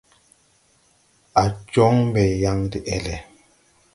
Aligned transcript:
A 1.41 1.43
joŋ 1.71 1.95
mbe 2.07 2.23
yaŋ 2.41 2.57
de 2.71 2.79
ɛlɛ. 2.95 3.15